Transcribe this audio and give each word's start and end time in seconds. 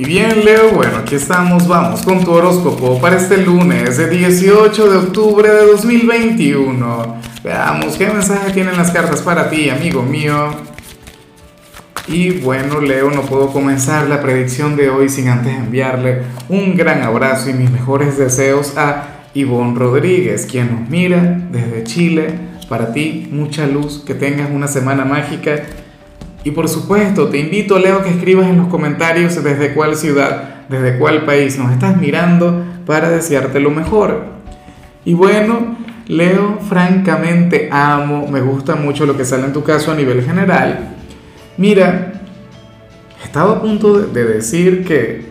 Y 0.00 0.04
bien, 0.04 0.44
Leo, 0.44 0.70
bueno, 0.70 0.98
aquí 0.98 1.16
estamos, 1.16 1.66
vamos 1.66 2.02
con 2.02 2.24
tu 2.24 2.30
horóscopo 2.30 3.00
para 3.00 3.16
este 3.16 3.38
lunes, 3.38 3.98
el 3.98 4.10
18 4.10 4.90
de 4.92 4.96
octubre 4.96 5.48
de 5.50 5.66
2021. 5.66 7.16
Veamos 7.42 7.96
qué 7.96 8.06
mensaje 8.06 8.52
tienen 8.52 8.76
las 8.76 8.92
cartas 8.92 9.22
para 9.22 9.50
ti, 9.50 9.68
amigo 9.68 10.02
mío. 10.02 10.50
Y 12.06 12.30
bueno, 12.30 12.80
Leo, 12.80 13.10
no 13.10 13.22
puedo 13.22 13.48
comenzar 13.52 14.06
la 14.06 14.22
predicción 14.22 14.76
de 14.76 14.88
hoy 14.88 15.08
sin 15.08 15.26
antes 15.26 15.52
enviarle 15.52 16.22
un 16.48 16.76
gran 16.76 17.02
abrazo 17.02 17.50
y 17.50 17.54
mis 17.54 17.72
mejores 17.72 18.16
deseos 18.16 18.76
a 18.76 19.24
Ivonne 19.34 19.76
Rodríguez, 19.76 20.46
quien 20.48 20.76
nos 20.80 20.88
mira 20.88 21.40
desde 21.50 21.82
Chile. 21.82 22.34
Para 22.68 22.92
ti, 22.92 23.28
mucha 23.32 23.66
luz, 23.66 24.04
que 24.06 24.14
tengas 24.14 24.48
una 24.48 24.68
semana 24.68 25.04
mágica 25.04 25.60
y 26.48 26.50
por 26.50 26.66
supuesto, 26.66 27.28
te 27.28 27.38
invito, 27.38 27.78
Leo, 27.78 28.02
que 28.02 28.08
escribas 28.08 28.48
en 28.48 28.56
los 28.56 28.68
comentarios 28.68 29.44
desde 29.44 29.74
cuál 29.74 29.96
ciudad, 29.96 30.64
desde 30.70 30.98
cuál 30.98 31.26
país 31.26 31.58
nos 31.58 31.70
estás 31.72 31.98
mirando 31.98 32.64
para 32.86 33.10
desearte 33.10 33.60
lo 33.60 33.70
mejor. 33.70 34.24
Y 35.04 35.12
bueno, 35.12 35.76
Leo, 36.06 36.58
francamente 36.66 37.68
amo, 37.70 38.28
me 38.28 38.40
gusta 38.40 38.76
mucho 38.76 39.04
lo 39.04 39.14
que 39.14 39.26
sale 39.26 39.44
en 39.44 39.52
tu 39.52 39.62
caso 39.62 39.92
a 39.92 39.94
nivel 39.94 40.24
general. 40.24 40.94
Mira, 41.58 42.14
estaba 43.22 43.56
a 43.56 43.60
punto 43.60 43.98
de 44.00 44.24
decir 44.24 44.86
que, 44.86 45.26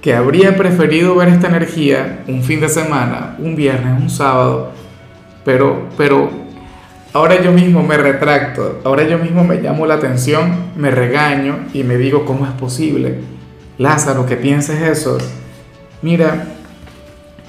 que 0.00 0.14
habría 0.14 0.56
preferido 0.56 1.14
ver 1.14 1.28
esta 1.28 1.48
energía 1.48 2.20
un 2.26 2.42
fin 2.42 2.60
de 2.60 2.70
semana, 2.70 3.36
un 3.38 3.54
viernes, 3.54 4.00
un 4.00 4.08
sábado, 4.08 4.72
pero, 5.44 5.90
pero 5.98 6.43
Ahora 7.14 7.40
yo 7.40 7.52
mismo 7.52 7.84
me 7.84 7.96
retracto, 7.96 8.80
ahora 8.82 9.04
yo 9.04 9.18
mismo 9.18 9.44
me 9.44 9.60
llamo 9.60 9.86
la 9.86 9.94
atención, 9.94 10.72
me 10.74 10.90
regaño 10.90 11.60
y 11.72 11.84
me 11.84 11.96
digo, 11.96 12.24
¿cómo 12.24 12.44
es 12.44 12.50
posible? 12.50 13.20
Lázaro, 13.78 14.26
que 14.26 14.34
pienses 14.34 14.82
eso. 14.82 15.18
Mira, 16.02 16.48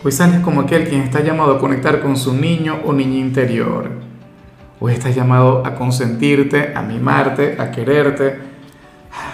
hoy 0.04 0.12
sales 0.12 0.42
como 0.42 0.62
aquel 0.62 0.88
quien 0.88 1.02
está 1.02 1.22
llamado 1.22 1.54
a 1.54 1.58
conectar 1.58 2.00
con 2.00 2.16
su 2.16 2.36
niño 2.36 2.82
o 2.86 2.94
niña 2.94 3.18
interior. 3.18 3.90
Hoy 4.80 4.94
estás 4.94 5.16
llamado 5.16 5.66
a 5.66 5.74
consentirte, 5.74 6.74
a 6.76 6.84
mimarte, 6.84 7.56
a 7.60 7.72
quererte, 7.72 8.36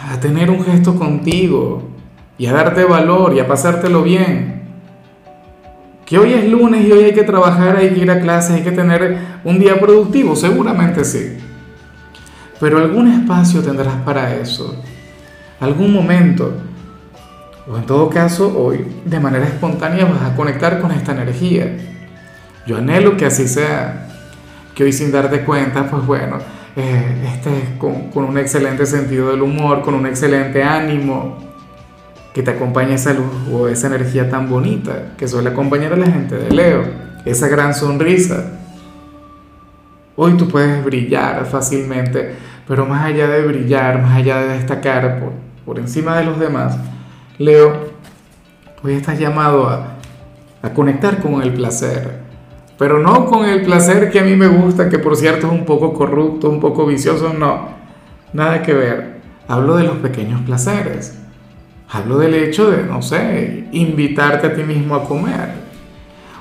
a 0.10 0.18
tener 0.22 0.50
un 0.50 0.64
gesto 0.64 0.95
contigo 0.95 1.90
y 2.38 2.45
a 2.45 2.54
darte 2.54 2.86
valor 2.86 3.34
y 3.34 3.42
a 3.42 3.50
pasártelo 3.50 4.02
bien 4.02 4.61
que 6.12 6.20
hoy 6.20 6.34
es 6.34 6.44
lunes 6.44 6.86
y 6.86 6.92
hoy 6.92 7.06
hay 7.06 7.14
que 7.14 7.23
trabajar, 7.23 7.78
hay 7.78 7.92
que 7.92 8.02
ir 8.02 8.12
a 8.12 8.20
clases, 8.20 8.58
hay 8.58 8.64
que 8.64 8.73
tener 8.73 9.17
un 9.45 9.58
día 9.59 9.80
productivo, 9.80 10.36
seguramente 10.36 11.06
sí. 11.06 11.38
Pero 12.59 12.80
algún 12.80 13.08
espacio 13.09 13.62
tendrás 13.62 13.95
para 14.04 14.36
eso, 14.36 14.76
algún 15.62 15.94
momento, 15.94 16.54
o 17.66 17.78
en 17.78 17.86
todo 17.86 18.09
caso 18.09 18.54
hoy, 18.62 18.86
de 19.06 19.22
manera 19.22 19.45
espontánea 19.45 20.04
vas 20.04 20.23
a 20.23 20.36
conectar 20.36 20.82
con 20.82 20.92
esta 20.92 21.14
energía. 21.14 21.78
Yo 22.67 22.76
anhelo 22.76 23.16
que 23.16 23.28
así 23.28 23.48
sea, 23.48 24.09
que 24.76 24.84
hoy 24.84 24.92
sin 24.92 25.14
darte 25.14 25.45
cuenta, 25.45 25.89
pues 25.89 26.06
bueno, 26.06 26.39
eh, 26.76 27.32
estés 27.36 27.78
con, 27.78 28.09
con 28.09 28.26
un 28.26 28.38
excelente 28.38 28.86
sentido 28.86 29.32
del 29.32 29.44
humor, 29.44 29.82
con 29.82 29.94
un 29.94 30.06
excelente 30.06 30.62
ánimo, 30.62 31.51
que 32.34 32.44
te 32.44 32.52
acompañe 32.52 32.94
esa 32.94 33.14
luz 33.14 33.32
o 33.52 33.68
esa 33.68 33.88
energía 33.88 34.30
tan 34.30 34.50
bonita 34.50 35.14
que 35.18 35.28
suele 35.28 35.50
acompañar 35.50 35.94
a 35.94 35.98
la 35.98 36.06
gente 36.06 36.36
de 36.36 36.52
Leo, 36.52 36.84
esa 37.26 37.48
gran 37.48 37.73
sonrisa. 37.73 38.52
Hoy 40.16 40.34
tú 40.38 40.48
puedes 40.48 40.84
brillar 40.84 41.46
fácilmente, 41.46 42.36
pero 42.68 42.86
más 42.86 43.06
allá 43.06 43.28
de 43.28 43.46
brillar, 43.46 44.02
más 44.02 44.16
allá 44.16 44.40
de 44.42 44.48
destacar 44.50 45.20
por, 45.20 45.34
por 45.66 45.80
encima 45.80 46.18
de 46.18 46.26
los 46.26 46.40
demás, 46.40 46.78
Leo, 47.38 47.92
hoy 48.84 48.94
estás 48.94 49.20
llamado 49.20 49.68
a, 49.68 49.98
a 50.62 50.73
conectar 50.73 51.22
con 51.22 51.42
el 51.42 51.54
placer, 51.54 52.22
pero 52.78 53.00
no 53.00 53.26
con 53.26 53.45
el 53.45 53.62
placer 53.64 54.10
que 54.10 54.20
a 54.20 54.23
mí 54.23 54.36
me 54.36 54.48
gusta, 54.48 54.90
que 54.90 55.00
por 55.00 55.17
cierto 55.17 55.48
es 55.48 55.54
un 55.54 55.66
poco 55.66 55.94
corrupto, 55.94 56.50
un 56.50 56.61
poco 56.61 56.86
vicioso, 56.86 57.34
no, 57.34 57.70
nada 58.32 58.61
que 58.61 58.73
ver. 58.73 59.22
Hablo 59.48 59.76
de 59.76 59.84
los 59.84 59.98
pequeños 59.98 60.42
placeres 60.42 61.20
Hablo 61.94 62.20
del 62.20 62.34
hecho 62.36 62.72
de, 62.72 62.84
no 62.84 63.02
sé, 63.02 63.66
invitarte 63.74 64.48
a 64.48 64.54
ti 64.54 64.64
mismo 64.64 64.96
a 64.96 65.04
comer 65.04 65.62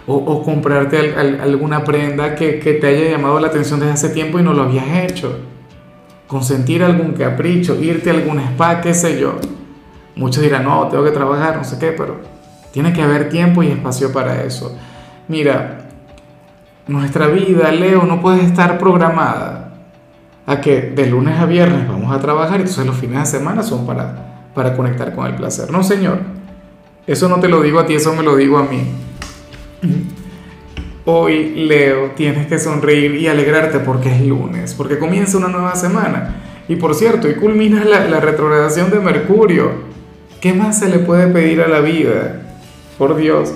o, 0.06 0.42
comprarte 0.42 1.14
alguna 1.40 1.84
prenda 1.84 2.34
que, 2.34 2.52
te 2.52 2.86
haya 2.86 3.10
llamado 3.10 3.38
la 3.40 3.48
atención 3.48 3.80
desde 3.80 3.92
hace 3.92 4.08
tiempo 4.10 4.38
y 4.38 4.42
no 4.42 4.52
lo 4.52 4.62
habías 4.62 4.86
hecho. 5.04 5.38
Consentir 6.26 6.82
algún 6.82 7.12
capricho, 7.12 7.80
irte 7.80 8.10
a 8.10 8.14
algún 8.14 8.38
spa, 8.38 8.80
qué 8.80 8.94
sé 8.94 9.20
yo. 9.20 9.38
Muchos 10.16 10.42
dirán, 10.42 10.64
no, 10.64 10.88
tengo 10.88 11.04
que 11.04 11.10
trabajar, 11.10 11.56
no 11.56 11.64
sé 11.64 11.78
qué, 11.78 11.92
pero 11.92 12.18
tiene 12.72 12.92
que 12.92 13.02
haber 13.02 13.28
tiempo 13.28 13.62
y 13.62 13.68
espacio 13.68 14.12
para 14.12 14.42
eso. 14.44 14.76
Mira, 15.28 15.88
nuestra 16.86 17.26
vida, 17.26 17.70
Leo, 17.72 18.02
no 18.04 18.20
puede 18.20 18.42
estar 18.42 18.78
programada 18.78 19.74
a 20.46 20.60
que 20.60 20.80
de 20.80 21.06
lunes 21.06 21.38
a 21.38 21.46
viernes 21.46 21.88
vamos 21.88 22.12
a 22.12 22.20
trabajar 22.20 22.58
y 22.58 22.62
entonces 22.62 22.86
los 22.86 22.96
fines 22.96 23.20
de 23.20 23.26
semana 23.26 23.62
son 23.62 23.86
para 23.86 24.29
para 24.54 24.76
conectar 24.76 25.14
con 25.14 25.26
el 25.26 25.34
placer. 25.34 25.70
No, 25.70 25.82
Señor, 25.82 26.18
eso 27.06 27.28
no 27.28 27.40
te 27.40 27.48
lo 27.48 27.62
digo 27.62 27.80
a 27.80 27.86
ti, 27.86 27.94
eso 27.94 28.14
me 28.14 28.22
lo 28.22 28.36
digo 28.36 28.58
a 28.58 28.64
mí. 28.64 28.82
Hoy, 31.04 31.66
Leo, 31.66 32.12
tienes 32.12 32.46
que 32.46 32.58
sonreír 32.58 33.14
y 33.16 33.26
alegrarte 33.26 33.80
porque 33.80 34.14
es 34.14 34.20
lunes, 34.20 34.74
porque 34.74 34.98
comienza 34.98 35.38
una 35.38 35.48
nueva 35.48 35.74
semana. 35.74 36.36
Y 36.68 36.76
por 36.76 36.94
cierto, 36.94 37.28
y 37.28 37.34
culmina 37.34 37.84
la, 37.84 38.20
retrogradación 38.20 38.90
de 38.90 39.00
Mercurio. 39.00 39.90
¿Qué 40.40 40.52
más 40.52 40.78
se 40.78 40.88
le 40.88 41.00
puede 41.00 41.26
pedir 41.28 41.62
a 41.62 41.68
la 41.68 41.80
vida? 41.80 42.42
Por 42.96 43.16
Dios. 43.16 43.52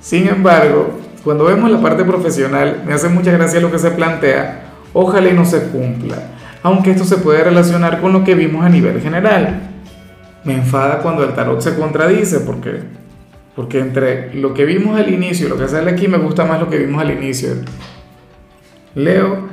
Sin 0.00 0.26
embargo, 0.28 0.98
cuando 1.22 1.44
vemos 1.44 1.70
la 1.70 1.82
parte 1.82 2.04
profesional, 2.04 2.82
me 2.86 2.94
hace 2.94 3.08
mucha 3.08 3.32
gracia 3.32 3.60
lo 3.60 3.70
que 3.70 3.78
se 3.78 3.90
plantea. 3.90 4.70
Ojalá 4.92 5.28
y 5.28 5.34
no 5.34 5.44
se 5.44 5.64
cumpla. 5.64 6.16
Aunque 6.62 6.92
esto 6.92 7.04
se 7.04 7.18
puede 7.18 7.44
relacionar 7.44 8.00
con 8.00 8.12
lo 8.12 8.24
que 8.24 8.34
vimos 8.34 8.64
a 8.64 8.68
nivel 8.68 9.00
general 9.00 9.69
me 10.44 10.54
enfada 10.54 10.98
cuando 10.98 11.24
el 11.24 11.34
tarot 11.34 11.60
se 11.60 11.76
contradice, 11.76 12.40
porque, 12.40 12.80
porque 13.54 13.78
entre 13.78 14.34
lo 14.34 14.54
que 14.54 14.64
vimos 14.64 14.98
al 14.98 15.12
inicio 15.12 15.46
y 15.46 15.50
lo 15.50 15.58
que 15.58 15.68
sale 15.68 15.90
aquí 15.90 16.08
me 16.08 16.18
gusta 16.18 16.44
más 16.44 16.60
lo 16.60 16.68
que 16.68 16.78
vimos 16.78 17.02
al 17.02 17.10
inicio. 17.10 17.50
Leo, 18.94 19.48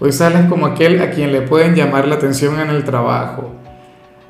hoy 0.00 0.12
sales 0.12 0.46
como 0.46 0.66
aquel 0.66 1.00
a 1.00 1.10
quien 1.10 1.32
le 1.32 1.42
pueden 1.42 1.74
llamar 1.74 2.06
la 2.08 2.16
atención 2.16 2.60
en 2.60 2.70
el 2.70 2.84
trabajo, 2.84 3.54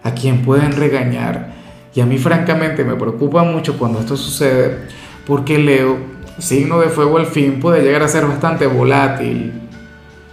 a 0.02 0.12
quien 0.12 0.42
pueden 0.42 0.72
regañar. 0.72 1.52
Y 1.94 2.00
a 2.00 2.06
mí 2.06 2.18
francamente 2.18 2.84
me 2.84 2.96
preocupa 2.96 3.44
mucho 3.44 3.78
cuando 3.78 4.00
esto 4.00 4.16
sucede, 4.16 4.78
porque 5.26 5.58
Leo, 5.58 5.96
signo 6.38 6.80
de 6.80 6.88
fuego 6.88 7.18
al 7.18 7.26
fin, 7.26 7.60
puede 7.60 7.82
llegar 7.82 8.02
a 8.02 8.08
ser 8.08 8.26
bastante 8.26 8.66
volátil. 8.66 9.52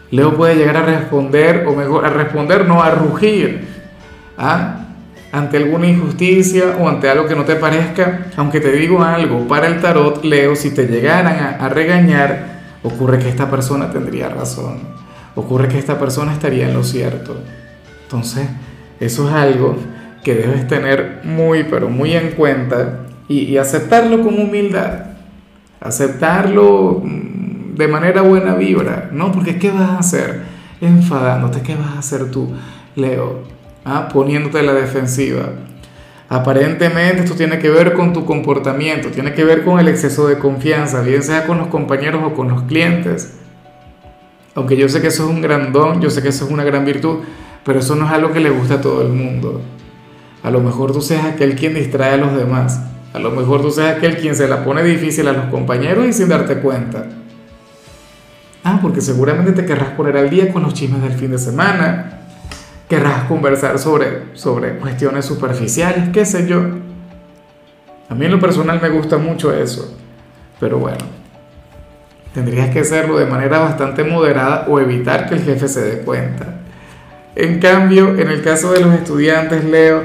Leo 0.09 0.35
puede 0.35 0.55
llegar 0.55 0.75
a 0.75 0.85
responder, 0.85 1.65
o 1.67 1.75
mejor, 1.75 2.05
a 2.05 2.09
responder, 2.09 2.67
no 2.67 2.83
a 2.83 2.91
rugir. 2.91 3.67
¿Ah? 4.37 4.80
Ante 5.31 5.57
alguna 5.57 5.87
injusticia 5.87 6.77
o 6.79 6.89
ante 6.89 7.09
algo 7.09 7.25
que 7.25 7.35
no 7.35 7.45
te 7.45 7.55
parezca, 7.55 8.27
aunque 8.35 8.59
te 8.59 8.71
digo 8.71 9.01
algo, 9.01 9.47
para 9.47 9.67
el 9.67 9.79
tarot, 9.79 10.23
Leo, 10.23 10.55
si 10.55 10.71
te 10.71 10.87
llegaran 10.87 11.57
a, 11.59 11.69
regañar, 11.69 12.61
ocurre 12.83 13.19
que 13.19 13.29
esta 13.29 13.49
persona 13.49 13.89
tendría 13.91 14.27
razón, 14.29 14.79
ocurre 15.35 15.69
que 15.69 15.79
esta 15.79 15.97
persona 15.97 16.33
estaría 16.33 16.67
en 16.67 16.73
lo 16.73 16.83
cierto. 16.83 17.37
Entonces, 18.03 18.45
eso 18.99 19.29
es 19.29 19.33
algo 19.33 19.77
que 20.21 20.35
debes 20.35 20.67
tener 20.67 21.21
muy, 21.23 21.63
pero 21.63 21.89
muy 21.89 22.13
en 22.13 22.31
cuenta 22.31 22.99
y, 23.29 23.55
aceptarlo 23.55 24.21
con 24.21 24.37
humildad, 24.37 25.05
aceptarlo 25.79 27.01
mm, 27.03 27.75
de 27.75 27.87
manera 27.87 28.21
buena 28.21 28.55
vibra, 28.55 29.09
¿no? 29.13 29.31
Porque 29.31 29.57
¿qué 29.57 29.71
vas 29.71 29.91
a 29.91 29.99
hacer? 29.99 30.41
Enfadándote, 30.81 31.61
¿qué 31.61 31.75
vas 31.75 31.95
a 31.95 31.99
hacer 31.99 32.29
tú, 32.29 32.49
Leo? 32.95 33.60
¿Ah? 33.85 34.09
poniéndote 34.09 34.59
a 34.59 34.63
la 34.63 34.73
defensiva. 34.73 35.49
Aparentemente 36.29 37.23
esto 37.23 37.35
tiene 37.35 37.59
que 37.59 37.69
ver 37.69 37.93
con 37.93 38.13
tu 38.13 38.25
comportamiento, 38.25 39.09
tiene 39.09 39.33
que 39.33 39.43
ver 39.43 39.65
con 39.65 39.79
el 39.79 39.89
exceso 39.89 40.27
de 40.27 40.39
confianza, 40.39 41.01
bien 41.01 41.23
sea 41.23 41.45
con 41.45 41.57
los 41.57 41.67
compañeros 41.67 42.21
o 42.25 42.33
con 42.33 42.47
los 42.47 42.63
clientes. 42.63 43.33
Aunque 44.55 44.77
yo 44.77 44.87
sé 44.87 45.01
que 45.01 45.07
eso 45.07 45.25
es 45.25 45.29
un 45.29 45.41
gran 45.41 45.73
don, 45.73 46.01
yo 46.01 46.09
sé 46.09 46.21
que 46.21 46.29
eso 46.29 46.45
es 46.45 46.51
una 46.51 46.63
gran 46.63 46.85
virtud, 46.85 47.19
pero 47.65 47.79
eso 47.79 47.95
no 47.95 48.05
es 48.05 48.11
algo 48.11 48.31
que 48.31 48.39
le 48.39 48.49
gusta 48.49 48.75
a 48.75 48.81
todo 48.81 49.01
el 49.01 49.09
mundo. 49.09 49.61
A 50.43 50.51
lo 50.51 50.61
mejor 50.61 50.91
tú 50.91 51.01
seas 51.01 51.25
aquel 51.25 51.55
quien 51.55 51.73
distrae 51.73 52.13
a 52.13 52.17
los 52.17 52.35
demás. 52.35 52.81
A 53.13 53.19
lo 53.19 53.31
mejor 53.31 53.61
tú 53.61 53.71
seas 53.71 53.97
aquel 53.97 54.17
quien 54.17 54.35
se 54.35 54.47
la 54.47 54.63
pone 54.63 54.83
difícil 54.83 55.27
a 55.27 55.33
los 55.33 55.45
compañeros 55.45 56.07
y 56.07 56.13
sin 56.13 56.29
darte 56.29 56.55
cuenta. 56.59 57.07
Ah, 58.63 58.79
porque 58.81 59.01
seguramente 59.01 59.51
te 59.51 59.65
querrás 59.65 59.89
poner 59.91 60.17
al 60.17 60.29
día 60.29 60.51
con 60.51 60.63
los 60.63 60.73
chismes 60.73 61.01
del 61.01 61.13
fin 61.13 61.31
de 61.31 61.39
semana, 61.39 62.20
querrás 62.91 63.23
conversar 63.23 63.79
sobre, 63.79 64.23
sobre 64.33 64.75
cuestiones 64.75 65.23
superficiales, 65.23 66.09
qué 66.11 66.25
sé 66.25 66.45
yo. 66.45 66.61
A 68.09 68.13
mí 68.13 68.25
en 68.25 68.31
lo 68.31 68.39
personal 68.41 68.81
me 68.81 68.89
gusta 68.89 69.17
mucho 69.17 69.53
eso, 69.53 69.97
pero 70.59 70.77
bueno, 70.77 70.97
tendrías 72.33 72.69
que 72.69 72.81
hacerlo 72.81 73.17
de 73.17 73.27
manera 73.27 73.59
bastante 73.59 74.03
moderada 74.03 74.65
o 74.67 74.77
evitar 74.77 75.29
que 75.29 75.35
el 75.35 75.41
jefe 75.41 75.69
se 75.69 75.81
dé 75.83 75.97
cuenta. 75.99 76.63
En 77.37 77.61
cambio, 77.61 78.19
en 78.19 78.27
el 78.27 78.41
caso 78.41 78.73
de 78.73 78.81
los 78.81 78.93
estudiantes, 78.93 79.63
Leo, 79.63 80.03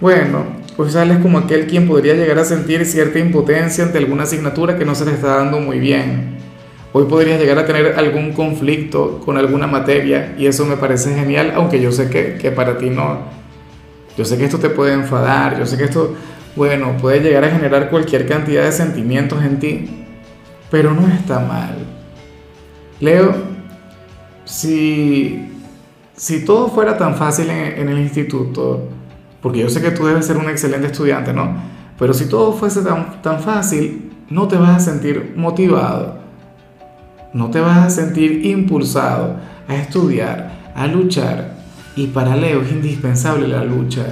bueno, 0.00 0.44
hoy 0.76 0.92
sales 0.92 1.18
como 1.18 1.38
aquel 1.38 1.66
quien 1.66 1.88
podría 1.88 2.14
llegar 2.14 2.38
a 2.38 2.44
sentir 2.44 2.86
cierta 2.86 3.18
impotencia 3.18 3.82
ante 3.82 3.98
alguna 3.98 4.22
asignatura 4.22 4.78
que 4.78 4.84
no 4.84 4.94
se 4.94 5.06
le 5.06 5.14
está 5.14 5.38
dando 5.38 5.58
muy 5.58 5.80
bien. 5.80 6.36
Hoy 6.94 7.04
podrías 7.06 7.40
llegar 7.40 7.58
a 7.58 7.64
tener 7.64 7.98
algún 7.98 8.32
conflicto 8.32 9.20
con 9.24 9.38
alguna 9.38 9.66
materia 9.66 10.34
y 10.36 10.46
eso 10.46 10.66
me 10.66 10.76
parece 10.76 11.14
genial, 11.14 11.52
aunque 11.56 11.80
yo 11.80 11.90
sé 11.90 12.10
que, 12.10 12.36
que 12.36 12.50
para 12.50 12.76
ti 12.76 12.90
no. 12.90 13.20
Yo 14.16 14.26
sé 14.26 14.36
que 14.36 14.44
esto 14.44 14.58
te 14.58 14.68
puede 14.68 14.92
enfadar, 14.92 15.58
yo 15.58 15.64
sé 15.64 15.78
que 15.78 15.84
esto, 15.84 16.14
bueno, 16.54 16.98
puede 17.00 17.20
llegar 17.20 17.44
a 17.44 17.50
generar 17.50 17.88
cualquier 17.88 18.26
cantidad 18.26 18.64
de 18.64 18.72
sentimientos 18.72 19.42
en 19.42 19.58
ti, 19.58 20.04
pero 20.70 20.92
no 20.92 21.08
está 21.08 21.40
mal. 21.40 21.76
Leo, 23.00 23.32
si, 24.44 25.48
si 26.14 26.44
todo 26.44 26.68
fuera 26.68 26.98
tan 26.98 27.14
fácil 27.14 27.48
en, 27.48 27.88
el 27.88 27.98
instituto, 28.00 28.88
porque 29.40 29.60
yo 29.60 29.70
sé 29.70 29.80
que 29.80 29.92
tú 29.92 30.04
debes 30.04 30.26
ser 30.26 30.36
un 30.36 30.50
excelente 30.50 30.88
estudiante, 30.88 31.32
¿no? 31.32 31.56
Pero 31.98 32.12
si 32.12 32.26
todo 32.26 32.52
fuese 32.52 32.82
tan, 32.82 33.22
tan 33.22 33.40
fácil, 33.40 34.10
no 34.28 34.46
te 34.46 34.56
vas 34.56 34.76
a 34.76 34.80
sentir 34.80 35.32
motivado, 35.36 36.21
no 37.32 37.50
te 37.50 37.60
vas 37.60 37.78
a 37.78 37.90
sentir 37.90 38.44
impulsado 38.46 39.36
a 39.68 39.76
estudiar, 39.76 40.72
a 40.74 40.86
luchar. 40.86 41.54
Y 41.96 42.08
para 42.08 42.36
Leo 42.36 42.62
es 42.62 42.72
indispensable 42.72 43.48
la 43.48 43.64
lucha. 43.64 44.04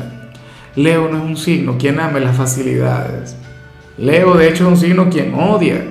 Leo 0.76 1.08
no 1.08 1.18
es 1.18 1.24
un 1.24 1.36
signo 1.36 1.78
quien 1.78 1.98
ame 2.00 2.20
las 2.20 2.36
facilidades. 2.36 3.36
Leo 3.98 4.34
de 4.34 4.48
hecho 4.48 4.64
es 4.64 4.70
un 4.70 4.76
signo 4.76 5.10
quien 5.10 5.34
odia 5.34 5.84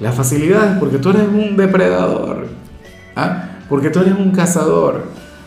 las 0.00 0.14
facilidades 0.14 0.78
porque 0.78 0.98
tú 0.98 1.10
eres 1.10 1.28
un 1.28 1.56
depredador. 1.56 2.48
¿ah? 3.16 3.50
porque 3.68 3.90
tú 3.90 4.00
eres 4.00 4.14
un 4.14 4.30
cazador, 4.30 5.04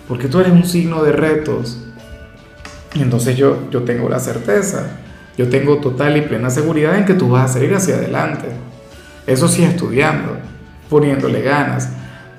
porque 0.07 0.27
tú 0.27 0.39
eres 0.39 0.51
un 0.51 0.65
signo 0.65 1.03
de 1.03 1.11
retos. 1.11 1.83
Y 2.95 3.01
entonces 3.01 3.35
yo, 3.37 3.69
yo 3.69 3.83
tengo 3.83 4.09
la 4.09 4.19
certeza, 4.19 4.87
yo 5.37 5.49
tengo 5.49 5.77
total 5.77 6.17
y 6.17 6.21
plena 6.21 6.49
seguridad 6.49 6.97
en 6.97 7.05
que 7.05 7.13
tú 7.13 7.29
vas 7.29 7.51
a 7.51 7.53
salir 7.53 7.73
hacia 7.75 7.95
adelante. 7.95 8.47
Eso 9.27 9.47
sí, 9.47 9.63
estudiando, 9.63 10.36
poniéndole 10.89 11.41
ganas, 11.41 11.91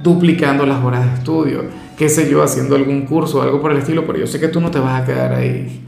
duplicando 0.02 0.64
las 0.66 0.82
horas 0.82 1.04
de 1.04 1.14
estudio, 1.14 1.64
qué 1.96 2.08
sé 2.08 2.30
yo, 2.30 2.42
haciendo 2.42 2.76
algún 2.76 3.02
curso 3.02 3.38
o 3.38 3.42
algo 3.42 3.60
por 3.60 3.72
el 3.72 3.78
estilo, 3.78 4.06
pero 4.06 4.18
yo 4.18 4.26
sé 4.26 4.38
que 4.38 4.48
tú 4.48 4.60
no 4.60 4.70
te 4.70 4.78
vas 4.78 5.02
a 5.02 5.04
quedar 5.04 5.32
ahí. 5.32 5.84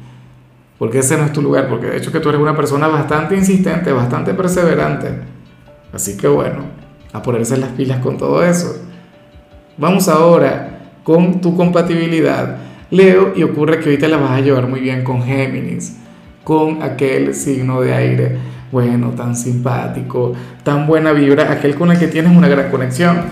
Porque 0.78 1.00
ese 1.00 1.16
no 1.16 1.24
es 1.24 1.32
tu 1.32 1.42
lugar, 1.42 1.68
porque 1.68 1.86
de 1.86 1.98
hecho 1.98 2.10
que 2.10 2.20
tú 2.20 2.30
eres 2.30 2.40
una 2.40 2.56
persona 2.56 2.88
bastante 2.88 3.36
insistente, 3.36 3.92
bastante 3.92 4.32
perseverante. 4.34 5.08
Así 5.92 6.16
que 6.16 6.26
bueno, 6.26 6.64
a 7.12 7.22
ponerse 7.22 7.56
las 7.56 7.70
pilas 7.72 8.00
con 8.00 8.16
todo 8.16 8.42
eso. 8.42 8.76
Vamos 9.76 10.08
ahora 10.08 10.80
con 11.04 11.40
tu 11.40 11.56
compatibilidad, 11.56 12.58
Leo, 12.90 13.32
y 13.36 13.42
ocurre 13.42 13.80
que 13.80 13.90
hoy 13.90 13.98
te 13.98 14.08
la 14.08 14.16
vas 14.16 14.32
a 14.32 14.40
llevar 14.40 14.68
muy 14.68 14.80
bien 14.80 15.04
con 15.04 15.22
Géminis, 15.22 15.96
con 16.44 16.82
aquel 16.82 17.34
signo 17.34 17.80
de 17.80 17.94
aire, 17.94 18.38
bueno, 18.72 19.10
tan 19.10 19.34
simpático, 19.34 20.32
tan 20.62 20.86
buena 20.86 21.12
vibra, 21.12 21.50
aquel 21.50 21.74
con 21.74 21.90
el 21.90 21.98
que 21.98 22.06
tienes 22.06 22.36
una 22.36 22.48
gran 22.48 22.70
conexión. 22.70 23.22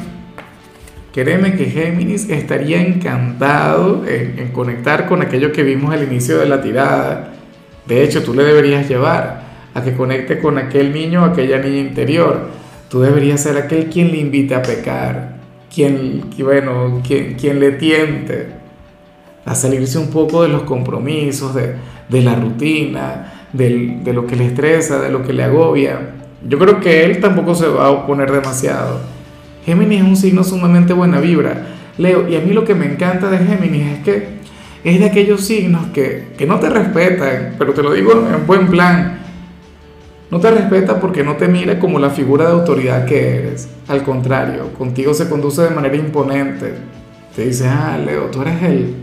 Créeme 1.13 1.57
que 1.57 1.67
Géminis 1.67 2.29
estaría 2.29 2.81
encantado 2.81 4.05
en, 4.07 4.49
conectar 4.49 5.07
con 5.07 5.23
aquello 5.23 5.53
que 5.53 5.63
vimos 5.63 5.93
al 5.93 6.03
inicio 6.05 6.39
de 6.39 6.49
la 6.49 6.61
tirada. 6.61 7.33
De 7.87 8.03
hecho, 8.03 8.23
tú 8.23 8.35
le 8.35 8.45
deberías 8.45 8.89
llevar 8.89 9.43
a 9.75 9.83
que 9.83 9.95
conecte 9.95 10.39
con 10.39 10.59
aquel 10.59 10.93
niño 10.93 11.23
o 11.23 11.27
aquella 11.27 11.59
niña 11.59 11.79
interior. 11.79 12.49
Tú 12.91 13.01
deberías 13.01 13.41
ser 13.41 13.57
aquel 13.57 13.87
quien 13.87 14.11
le 14.11 14.19
invite 14.19 14.55
a 14.55 14.63
pecar, 14.63 15.37
quien, 15.75 16.25
bueno, 16.39 17.01
quien, 17.07 17.35
quien 17.35 17.61
le 17.61 17.73
tiente 17.73 18.47
a 19.45 19.55
salirse 19.55 19.99
un 19.99 20.11
poco 20.11 20.43
de 20.43 20.49
los 20.49 20.63
compromisos, 20.63 21.55
de 21.55 22.23
la 22.23 22.35
rutina, 22.35 23.38
de, 23.53 24.13
lo 24.13 24.27
que 24.27 24.37
le 24.37 24.47
estresa, 24.47 25.01
de 25.01 25.11
lo 25.11 25.23
que 25.23 25.33
le 25.33 25.45
agobia. 25.45 26.15
Yo 26.47 26.59
creo 26.59 26.81
que 26.81 27.05
él 27.05 27.21
tampoco 27.21 27.55
se 27.55 27.69
va 27.69 27.87
a 27.87 27.91
oponer 27.91 28.31
demasiado. 28.31 29.01
Géminis 29.65 30.01
es 30.01 30.07
un 30.07 30.17
signo 30.17 30.45
sumamente 30.45 30.93
buena 30.93 31.21
vibra. 31.21 31.67
Leo, 31.99 32.29
y 32.29 32.37
a 32.37 32.41
mí 32.41 32.53
lo 32.53 32.65
que 32.65 32.75
me 32.75 32.87
encanta 32.87 33.31
de 33.31 33.39
Géminis 33.39 33.99
es 33.99 34.05
que 34.05 34.39
es 34.85 35.01
de 35.01 35.07
aquellos 35.07 35.41
signos 35.43 35.87
que, 35.93 36.29
que 36.39 36.47
no 36.47 36.61
te 36.61 36.71
respetan, 36.71 37.55
pero 37.59 37.75
te 37.75 37.83
lo 37.83 37.93
digo 37.93 38.13
en 38.13 38.47
buen 38.47 38.69
plan. 38.69 39.19
No 40.31 40.41
te 40.41 40.51
respeta 40.51 41.01
porque 41.01 41.25
no 41.25 41.37
te 41.37 41.49
mira 41.49 41.79
como 41.79 41.99
la 41.99 42.11
figura 42.11 42.47
de 42.47 42.53
autoridad 42.53 43.07
que 43.07 43.37
eres. 43.37 43.69
Al 43.89 44.03
contrario, 44.03 44.75
contigo 44.77 45.15
se 45.15 45.29
conduce 45.29 45.63
de 45.63 45.71
manera 45.71 45.97
imponente. 45.97 46.75
Te 47.35 47.47
dice, 47.47 47.67
ah, 47.67 47.99
Leo, 47.99 48.27
tú 48.27 48.43
eres 48.43 48.63
el, 48.63 48.95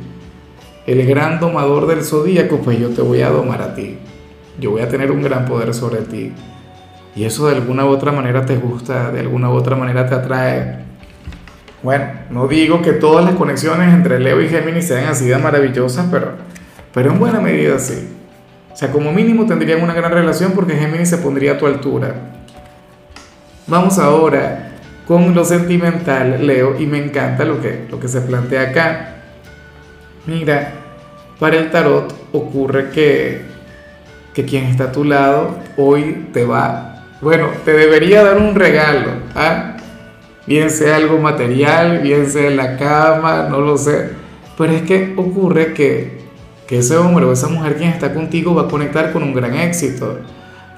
el 0.85 1.05
gran 1.07 1.39
domador 1.39 1.87
del 1.87 2.03
zodíaco, 2.03 2.59
pues 2.59 2.79
yo 2.79 2.89
te 2.89 3.01
voy 3.01 3.21
a 3.21 3.29
domar 3.29 3.61
a 3.61 3.73
ti. 3.73 3.97
Yo 4.59 4.71
voy 4.71 4.81
a 4.81 4.89
tener 4.89 5.11
un 5.11 5.21
gran 5.21 5.45
poder 5.45 5.73
sobre 5.73 6.01
ti. 6.01 6.33
Y 7.15 7.23
eso 7.23 7.47
de 7.47 7.55
alguna 7.55 7.85
u 7.85 7.89
otra 7.89 8.11
manera 8.11 8.45
te 8.45 8.57
gusta, 8.57 9.11
de 9.11 9.21
alguna 9.21 9.49
u 9.49 9.53
otra 9.53 9.75
manera 9.75 10.07
te 10.07 10.15
atrae. 10.15 10.79
Bueno, 11.81 12.05
no 12.29 12.47
digo 12.47 12.81
que 12.81 12.93
todas 12.93 13.23
las 13.23 13.35
conexiones 13.35 13.93
entre 13.93 14.19
Leo 14.19 14.41
y 14.41 14.49
Géminis 14.49 14.87
sean 14.87 15.05
así 15.05 15.27
de 15.27 15.37
maravillosas, 15.37 16.07
pero, 16.11 16.31
pero 16.93 17.11
en 17.11 17.19
buena 17.19 17.39
medida 17.39 17.79
sí. 17.79 18.09
O 18.73 18.75
sea, 18.75 18.91
como 18.91 19.13
mínimo 19.13 19.45
tendrían 19.45 19.81
una 19.81 19.93
gran 19.93 20.11
relación 20.11 20.51
porque 20.53 20.75
Géminis 20.75 21.09
se 21.09 21.17
pondría 21.19 21.53
a 21.53 21.57
tu 21.57 21.67
altura. 21.67 22.15
Vamos 23.67 23.97
ahora 23.99 24.71
con 25.07 25.33
lo 25.33 25.45
sentimental, 25.45 26.45
Leo, 26.45 26.79
y 26.79 26.85
me 26.85 26.97
encanta 26.97 27.45
lo 27.45 27.61
que, 27.61 27.85
lo 27.89 27.99
que 27.99 28.07
se 28.07 28.21
plantea 28.21 28.69
acá. 28.69 29.15
Mira, 30.25 30.73
para 31.39 31.57
el 31.57 31.69
tarot 31.71 32.13
ocurre 32.31 32.89
que, 32.89 33.41
que 34.35 34.45
quien 34.45 34.65
está 34.65 34.85
a 34.85 34.91
tu 34.91 35.03
lado 35.03 35.57
hoy 35.77 36.27
te 36.31 36.45
va, 36.45 37.03
bueno, 37.21 37.47
te 37.63 37.73
debería 37.73 38.23
dar 38.23 38.37
un 38.37 38.53
regalo, 38.53 39.13
¿ah? 39.33 39.77
bien 40.45 40.69
sea 40.69 40.97
algo 40.97 41.17
material, 41.17 41.99
bien 41.99 42.29
sea 42.29 42.47
en 42.47 42.57
la 42.57 42.77
cama, 42.77 43.47
no 43.49 43.61
lo 43.61 43.77
sé, 43.77 44.11
pero 44.57 44.73
es 44.73 44.83
que 44.83 45.13
ocurre 45.17 45.73
que 45.73 46.25
que 46.67 46.79
ese 46.79 46.97
hombre 46.97 47.25
o 47.25 47.31
esa 47.31 47.47
mujer 47.47 47.77
quien 47.77 47.89
está 47.89 48.13
contigo 48.13 48.55
va 48.55 48.63
a 48.63 48.67
conectar 48.67 49.11
con 49.11 49.23
un 49.23 49.33
gran 49.33 49.53
éxito, 49.55 50.19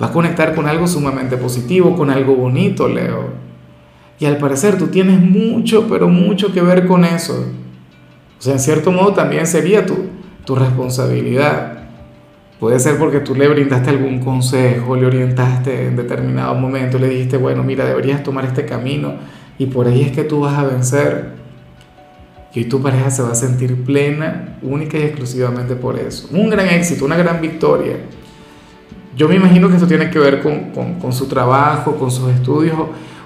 va 0.01 0.07
a 0.07 0.12
conectar 0.12 0.54
con 0.54 0.68
algo 0.68 0.88
sumamente 0.88 1.38
positivo, 1.38 1.95
con 1.95 2.09
algo 2.09 2.36
bonito, 2.36 2.88
Leo. 2.88 3.48
Y 4.19 4.25
al 4.25 4.38
parecer 4.38 4.77
tú 4.77 4.88
tienes 4.88 5.21
mucho, 5.21 5.88
pero 5.88 6.07
mucho 6.07 6.51
que 6.51 6.62
ver 6.62 6.88
con 6.88 7.06
eso. 7.06 7.45
O 8.38 8.42
sea, 8.42 8.54
en 8.54 8.59
cierto 8.59 8.92
modo 8.92 9.13
también 9.13 9.48
sería 9.48 9.86
tu, 9.86 9.95
tu 10.44 10.56
responsabilidad. 10.56 11.87
Puede 12.59 12.80
ser 12.80 12.98
porque 12.98 13.19
tú 13.19 13.36
le 13.36 13.48
brindaste 13.48 13.92
algún 13.92 14.19
consejo, 14.19 14.95
le 14.95 15.06
orientaste 15.06 15.87
en 15.87 15.95
determinado 15.95 16.56
momento, 16.56 16.97
le 16.97 17.07
dijiste, 17.07 17.37
bueno, 17.37 17.64
mira, 17.64 17.85
deberías 17.85 18.23
tomar 18.23 18.45
este 18.45 18.66
camino 18.66 19.14
y 19.59 19.68
por 19.68 19.87
ahí 19.87 20.02
es 20.02 20.11
que 20.11 20.23
tú 20.23 20.42
vas 20.42 20.57
a 20.57 20.66
vencer. 20.66 21.37
Y 22.54 22.66
tu 22.66 22.81
pareja 22.81 23.11
se 23.11 23.21
va 23.21 23.33
a 23.33 23.35
sentir 23.35 23.83
plena, 23.83 24.57
única 24.64 24.97
y 24.97 25.04
exclusivamente 25.04 25.76
por 25.76 25.99
eso. 25.99 26.28
Un 26.31 26.49
gran 26.49 26.68
éxito, 26.69 27.06
una 27.06 27.16
gran 27.16 27.40
victoria. 27.40 27.97
Yo 29.16 29.30
me 29.30 29.35
imagino 29.35 29.69
que 29.69 29.76
esto 29.76 29.87
tiene 29.87 30.09
que 30.09 30.18
ver 30.18 30.42
con, 30.42 30.71
con, 30.99 31.14
su 31.14 31.28
trabajo, 31.28 31.95
con 31.97 32.09
sus 32.09 32.31
estudios, 32.31 32.76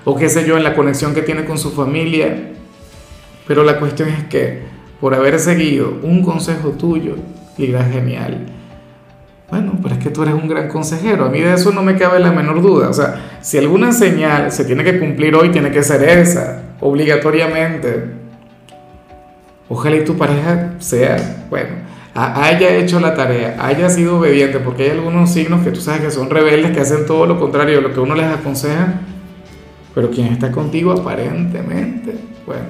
o, 0.03 0.15
qué 0.17 0.27
sé 0.27 0.45
yo, 0.45 0.57
en 0.57 0.63
la 0.63 0.75
conexión 0.75 1.13
que 1.13 1.21
tiene 1.21 1.45
con 1.45 1.57
su 1.57 1.71
familia. 1.71 2.51
Pero 3.47 3.63
la 3.63 3.79
cuestión 3.79 4.09
es 4.09 4.25
que 4.25 4.63
por 4.99 5.15
haber 5.15 5.39
seguido 5.39 5.99
un 6.03 6.23
consejo 6.23 6.71
tuyo, 6.71 7.15
irá 7.57 7.85
genial. 7.85 8.45
Bueno, 9.51 9.77
pero 9.83 9.95
es 9.95 10.01
que 10.01 10.09
tú 10.09 10.23
eres 10.23 10.33
un 10.33 10.47
gran 10.47 10.69
consejero. 10.69 11.25
A 11.25 11.29
mí 11.29 11.41
de 11.41 11.53
eso 11.53 11.73
no 11.73 11.83
me 11.83 11.97
cabe 11.97 12.19
la 12.19 12.31
menor 12.31 12.61
duda. 12.61 12.89
O 12.89 12.93
sea, 12.93 13.37
si 13.41 13.57
alguna 13.57 13.91
señal 13.91 14.49
se 14.49 14.63
tiene 14.63 14.85
que 14.85 14.97
cumplir 14.97 15.35
hoy, 15.35 15.49
tiene 15.49 15.71
que 15.71 15.83
ser 15.83 16.01
esa, 16.03 16.61
obligatoriamente. 16.79 18.05
Ojalá 19.67 19.97
y 19.97 20.05
tu 20.05 20.15
pareja 20.17 20.75
sea, 20.79 21.45
bueno, 21.49 21.69
haya 22.13 22.75
hecho 22.75 22.99
la 23.01 23.13
tarea, 23.13 23.57
haya 23.59 23.89
sido 23.89 24.19
obediente, 24.19 24.59
porque 24.59 24.83
hay 24.83 24.89
algunos 24.91 25.31
signos 25.31 25.63
que 25.63 25.71
tú 25.71 25.81
sabes 25.81 26.01
que 26.01 26.11
son 26.11 26.29
rebeldes, 26.29 26.71
que 26.71 26.81
hacen 26.81 27.05
todo 27.05 27.25
lo 27.25 27.39
contrario 27.39 27.77
de 27.77 27.81
lo 27.81 27.93
que 27.93 27.99
uno 27.99 28.15
les 28.15 28.25
aconseja, 28.25 29.01
pero 29.95 30.11
quien 30.11 30.27
está 30.27 30.51
contigo 30.51 30.91
aparentemente, 30.91 32.15
bueno, 32.45 32.65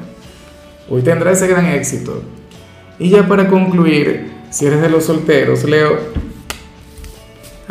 hoy 0.89 1.01
tendrá 1.01 1.31
ese 1.31 1.47
gran 1.47 1.65
éxito. 1.67 2.21
Y 2.99 3.09
ya 3.09 3.27
para 3.27 3.47
concluir, 3.47 4.31
si 4.51 4.67
eres 4.67 4.81
de 4.81 4.89
los 4.89 5.05
solteros, 5.05 5.63
Leo, 5.63 6.10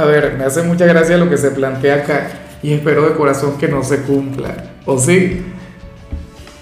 a 0.00 0.06
ver, 0.06 0.34
me 0.38 0.44
hace 0.44 0.62
mucha 0.62 0.86
gracia 0.86 1.18
lo 1.18 1.28
que 1.28 1.36
se 1.36 1.50
plantea 1.50 1.96
acá 1.96 2.28
y 2.62 2.72
espero 2.72 3.08
de 3.08 3.14
corazón 3.14 3.58
que 3.58 3.68
no 3.68 3.82
se 3.82 4.02
cumpla, 4.02 4.54
¿o 4.86 4.98
sí? 4.98 5.44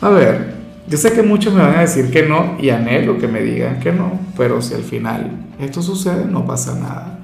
A 0.00 0.10
ver, 0.10 0.54
yo 0.88 0.98
sé 0.98 1.12
que 1.12 1.22
muchos 1.22 1.54
me 1.54 1.62
van 1.62 1.76
a 1.76 1.80
decir 1.82 2.10
que 2.10 2.22
no 2.22 2.56
y 2.58 2.70
anhelo 2.70 3.18
que 3.18 3.28
me 3.28 3.40
digan 3.40 3.78
que 3.78 3.92
no, 3.92 4.18
pero 4.36 4.60
si 4.60 4.74
al 4.74 4.82
final 4.82 5.30
esto 5.60 5.82
sucede, 5.82 6.24
no 6.24 6.46
pasa 6.46 6.74
nada. 6.74 7.18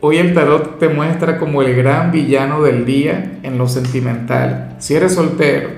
Hoy 0.00 0.18
el 0.18 0.34
tarot 0.34 0.78
te 0.78 0.88
muestra 0.88 1.38
como 1.38 1.62
el 1.62 1.74
gran 1.74 2.12
villano 2.12 2.62
del 2.62 2.84
día 2.84 3.38
en 3.42 3.58
lo 3.58 3.66
sentimental. 3.66 4.76
Si 4.78 4.94
eres 4.94 5.14
soltero, 5.14 5.70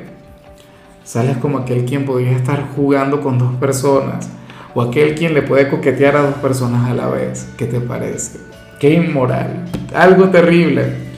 sales 1.04 1.38
como 1.38 1.58
aquel 1.58 1.84
quien 1.84 2.04
podría 2.04 2.32
estar 2.32 2.68
jugando 2.74 3.22
con 3.22 3.38
dos 3.38 3.54
personas 3.54 4.28
o 4.74 4.82
aquel 4.82 5.14
quien 5.14 5.32
le 5.32 5.42
puede 5.42 5.68
coquetear 5.68 6.16
a 6.16 6.22
dos 6.22 6.34
personas 6.34 6.90
a 6.90 6.94
la 6.94 7.08
vez. 7.08 7.48
¿Qué 7.56 7.66
te 7.66 7.80
parece? 7.80 8.57
Qué 8.78 8.94
inmoral, 8.94 9.64
algo 9.94 10.28
terrible. 10.28 11.08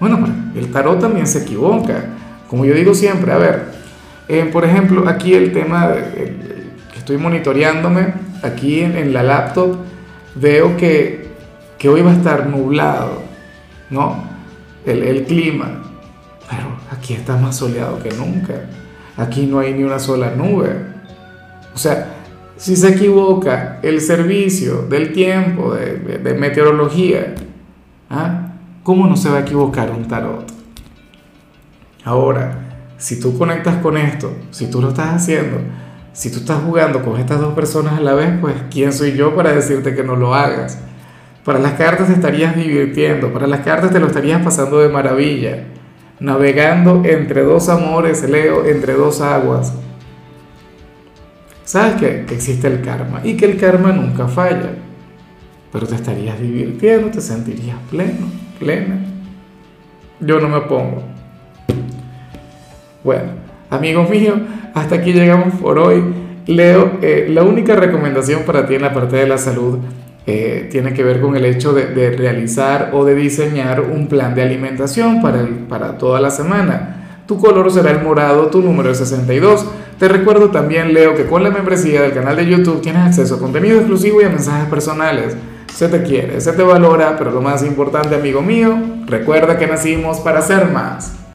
Bueno, 0.00 0.26
el 0.54 0.70
tarot 0.70 1.00
también 1.00 1.26
se 1.26 1.42
equivoca. 1.42 2.04
Como 2.48 2.64
yo 2.64 2.74
digo 2.74 2.94
siempre, 2.94 3.32
a 3.32 3.38
ver, 3.38 3.64
eh, 4.28 4.48
por 4.52 4.64
ejemplo, 4.64 5.08
aquí 5.08 5.34
el 5.34 5.52
tema, 5.52 5.94
estoy 6.96 7.16
monitoreándome, 7.16 8.14
aquí 8.42 8.80
en, 8.80 9.12
la 9.12 9.22
laptop, 9.22 9.76
veo 10.34 10.76
que, 10.76 11.28
que, 11.78 11.88
hoy 11.88 12.02
va 12.02 12.10
a 12.10 12.14
estar 12.14 12.46
nublado, 12.46 13.22
¿no? 13.90 14.24
El, 14.84 15.02
el 15.02 15.24
clima, 15.24 15.82
pero 16.48 16.76
aquí 16.90 17.14
está 17.14 17.36
más 17.36 17.56
soleado 17.56 18.00
que 18.02 18.10
nunca. 18.10 18.54
Aquí 19.16 19.46
no 19.46 19.60
hay 19.60 19.72
ni 19.72 19.82
una 19.82 19.98
sola 19.98 20.32
nube. 20.36 20.76
O 21.74 21.78
sea, 21.78 22.15
si 22.56 22.76
se 22.76 22.88
equivoca 22.88 23.80
el 23.82 24.00
servicio 24.00 24.82
del 24.82 25.12
tiempo, 25.12 25.74
de, 25.74 26.34
meteorología, 26.34 27.34
¿ah? 28.10 28.52
¿cómo 28.82 29.06
no 29.06 29.16
se 29.16 29.28
va 29.28 29.38
a 29.38 29.40
equivocar 29.40 29.90
un 29.90 30.08
tarot? 30.08 30.50
Ahora, 32.04 32.66
si 32.98 33.20
tú 33.20 33.36
conectas 33.36 33.76
con 33.76 33.96
esto, 33.96 34.32
si 34.50 34.70
tú 34.70 34.80
lo 34.80 34.88
estás 34.88 35.14
haciendo, 35.14 35.58
si 36.12 36.30
tú 36.30 36.38
estás 36.38 36.62
jugando 36.62 37.02
con 37.02 37.20
estas 37.20 37.40
dos 37.40 37.52
personas 37.52 37.98
a 37.98 38.00
la 38.00 38.14
vez, 38.14 38.30
pues 38.40 38.54
¿quién 38.70 38.92
soy 38.92 39.12
yo 39.12 39.34
para 39.34 39.52
decirte 39.52 39.94
que 39.94 40.02
no 40.02 40.16
lo 40.16 40.34
hagas? 40.34 40.78
Para 41.44 41.58
las 41.58 41.72
cartas 41.72 42.08
te 42.08 42.14
estarías 42.14 42.56
divirtiendo, 42.56 43.32
para 43.32 43.46
las 43.46 43.60
cartas 43.60 43.92
te 43.92 44.00
lo 44.00 44.06
estarías 44.06 44.42
pasando 44.42 44.78
de 44.78 44.88
maravilla, 44.88 45.64
navegando 46.18 47.02
entre 47.04 47.42
dos 47.42 47.68
amores, 47.68 48.28
Leo, 48.28 48.64
entre 48.64 48.94
dos 48.94 49.20
aguas. 49.20 49.74
Sabes 51.66 51.96
que, 51.96 52.24
existe 52.32 52.68
el 52.68 52.80
karma 52.80 53.20
y 53.24 53.36
que 53.36 53.44
el 53.44 53.56
karma 53.58 53.90
nunca 53.90 54.28
falla, 54.28 54.70
pero 55.72 55.84
te 55.84 55.96
estarías 55.96 56.40
divirtiendo, 56.40 57.08
te 57.08 57.20
sentirías 57.20 57.76
pleno, 57.90 58.28
plena. 58.60 59.00
Yo 60.20 60.38
no 60.38 60.48
me 60.48 60.60
pongo. 60.60 61.02
Bueno, 63.02 63.30
amigos 63.68 64.08
míos, 64.08 64.38
hasta 64.74 64.94
aquí 64.94 65.12
llegamos 65.12 65.60
por 65.60 65.80
hoy. 65.80 66.04
Leo, 66.46 67.00
eh, 67.02 67.26
la 67.30 67.42
única 67.42 67.74
recomendación 67.74 68.44
para 68.44 68.64
ti 68.64 68.76
en 68.76 68.82
la 68.82 68.94
parte 68.94 69.16
de 69.16 69.26
la 69.26 69.36
salud 69.36 69.80
eh, 70.24 70.68
tiene 70.70 70.92
que 70.92 71.02
ver 71.02 71.20
con 71.20 71.36
el 71.36 71.44
hecho 71.44 71.72
de, 71.72 72.12
realizar 72.12 72.90
o 72.92 73.04
de 73.04 73.16
diseñar 73.16 73.80
un 73.80 74.06
plan 74.06 74.36
de 74.36 74.42
alimentación 74.42 75.20
para, 75.20 75.44
para 75.68 75.98
toda 75.98 76.20
la 76.20 76.30
semana. 76.30 76.95
Tu 77.26 77.40
color 77.40 77.72
será 77.72 77.90
el 77.90 78.02
morado, 78.02 78.46
tu 78.46 78.60
número 78.60 78.90
es 78.90 78.98
62. 78.98 79.66
Te 79.98 80.06
recuerdo 80.06 80.50
también, 80.50 80.94
Leo, 80.94 81.16
que 81.16 81.26
con 81.26 81.42
la 81.42 81.50
membresía 81.50 82.02
del 82.02 82.12
canal 82.12 82.36
de 82.36 82.46
YouTube 82.46 82.82
tienes 82.82 83.02
acceso 83.02 83.34
a 83.34 83.38
contenido 83.40 83.78
exclusivo 83.78 84.20
y 84.20 84.24
a 84.24 84.28
mensajes 84.28 84.68
personales. 84.68 85.36
Se 85.74 85.88
te 85.88 86.04
quiere, 86.04 86.40
se 86.40 86.52
te 86.52 86.62
valora, 86.62 87.16
pero 87.18 87.32
lo 87.32 87.40
más 87.40 87.64
importante, 87.64 88.14
amigo 88.14 88.42
mío, 88.42 88.78
recuerda 89.06 89.58
que 89.58 89.66
nacimos 89.66 90.20
para 90.20 90.40
ser 90.40 90.70
más. 90.70 91.16